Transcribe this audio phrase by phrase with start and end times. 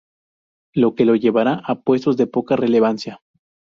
[0.73, 3.21] Lo que lo llevará a puestos de poca relevancia.